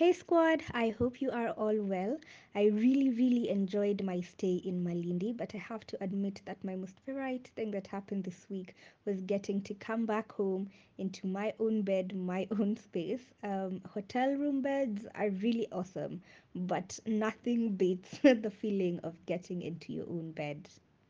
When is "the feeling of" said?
18.22-19.26